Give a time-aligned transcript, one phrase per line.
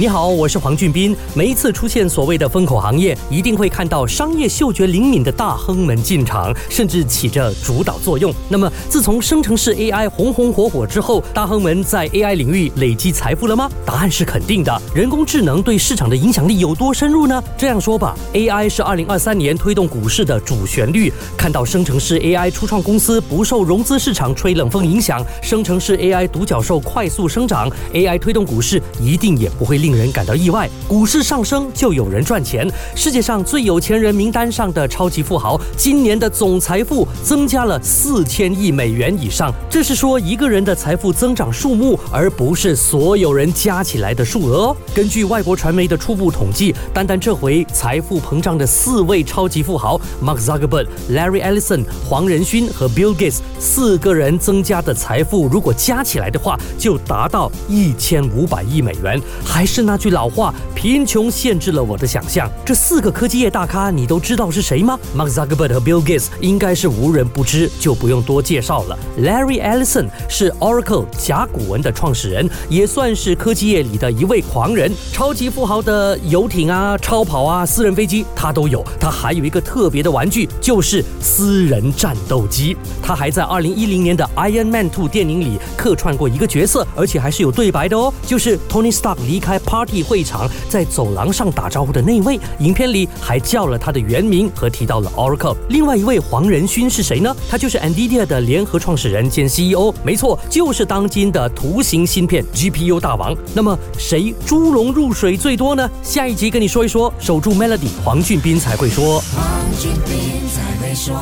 [0.00, 1.14] 你好，我是黄俊斌。
[1.34, 8.32] 每一次出现所谓的风口行业，一定会看到商业嗅觉灵敏的大亨们进场，甚至起着主导作用。
[8.48, 13.70] 那么，自从生成式 AI 红红火火之后，大亨们在 AI 领域累积财富了吗？
[13.84, 14.80] 答案是肯定的。
[14.94, 17.44] 人工智能对市场的影响力有多深入呢？
[17.58, 21.12] 这样说吧，AI 是2023年推动股市的主旋律。
[21.36, 29.89] 看到生成式 AI 初创公司不受融资市场吹冷风影响，生成式 AI 独角兽快速生长，AI 推动股市一定也不会令。
[29.90, 32.70] 令人感到意外，股市上升就有人赚钱。
[32.94, 39.52] 世界上最有钱人名单上的超级富豪，今年的总财富增加了四千亿美元以上。
[39.68, 44.74] 这是说一个人的财富增长数目，而不是所有人加起来的数额。
[44.94, 59.79] 根据外国传媒的初步统计，单单这回财富膨胀的四位超级富豪 Mark Zuckerberg、Larry Ellison、黄仁勋和 Bill Gates 四个人增加的财富，如果加起来的话，就达到一千五百亿美元，还是。
[59.80, 62.46] 是那句老话，贫穷限制了我的想象。
[62.66, 68.98] 这四个科技业大咖，你都知道是谁吗？Mark Zuckerberg 和 Bill Gates 应该是无人不知，就不用多介绍了。
[69.18, 74.92] Larry Ellison 是 Oracle 甲骨文的创始人，也算是科技业里的一位狂人。
[75.14, 78.84] 超级富豪的游艇啊、超跑啊、私人飞机，他都有。
[79.00, 82.76] 他还有一个特别的玩具，就是私人战斗机。
[83.02, 89.58] 他还在2010年的 Iron Man 2电影里客串过一个角色，而且还是有对白的哦，就是 Tony Stark 离开。
[89.70, 95.56] Party 会场在走廊上打招呼的那位，影片里还叫了他的原名和提到了 Oracle。
[95.68, 97.32] 另外一位黄仁勋是谁呢？
[97.48, 103.32] 他就是 Nvidia 的联合创始人兼 CEO，没错，就是当今的图形芯片 GPU 大王。
[103.54, 105.88] 那么谁猪笼入水最多呢？
[106.02, 107.14] 下一集跟你说一说。
[107.20, 109.20] 守住 Melody，黄俊斌才会说。
[109.20, 111.14] 黄俊斌才会说。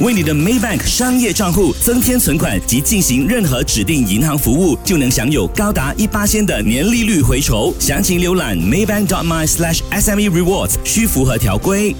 [0.00, 7.74] 为你的 Maybank 商业账户增添存款及进行任何指定银行服务，就能享有高达一八千的年利率回酬。
[7.78, 11.94] 详情浏览 Maybank.my/SME Rewards，需符合条规。